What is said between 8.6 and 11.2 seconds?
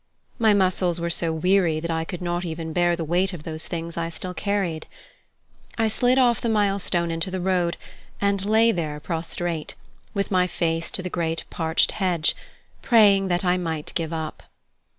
there prostrate, with my face to the